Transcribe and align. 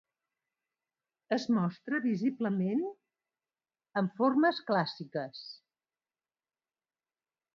Es 1.35 1.43
mostra 1.57 1.99
visiblement 2.05 2.81
amb 4.01 4.17
formes 4.21 4.61
clàssiques. 4.71 5.43